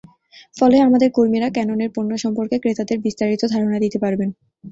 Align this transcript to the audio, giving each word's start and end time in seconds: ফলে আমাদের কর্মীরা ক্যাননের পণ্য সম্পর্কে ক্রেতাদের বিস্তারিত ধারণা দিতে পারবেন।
ফলে 0.57 0.77
আমাদের 0.79 1.09
কর্মীরা 1.11 1.49
ক্যাননের 1.51 1.93
পণ্য 1.95 2.11
সম্পর্কে 2.17 2.55
ক্রেতাদের 2.59 2.97
বিস্তারিত 3.05 3.41
ধারণা 3.53 3.77
দিতে 3.79 3.97
পারবেন। 4.03 4.29